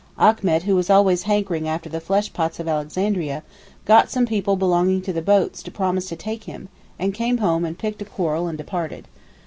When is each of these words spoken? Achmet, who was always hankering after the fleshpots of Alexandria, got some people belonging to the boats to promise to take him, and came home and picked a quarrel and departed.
Achmet, 0.17 0.63
who 0.63 0.75
was 0.75 0.89
always 0.89 1.21
hankering 1.29 1.67
after 1.67 1.87
the 1.87 2.01
fleshpots 2.01 2.59
of 2.59 2.67
Alexandria, 2.67 3.43
got 3.85 4.09
some 4.09 4.25
people 4.25 4.55
belonging 4.55 5.03
to 5.03 5.13
the 5.13 5.21
boats 5.21 5.61
to 5.61 5.69
promise 5.69 6.09
to 6.09 6.15
take 6.15 6.45
him, 6.45 6.69
and 6.97 7.13
came 7.13 7.37
home 7.37 7.63
and 7.65 7.77
picked 7.77 8.01
a 8.01 8.05
quarrel 8.05 8.47
and 8.47 8.57
departed. 8.57 9.07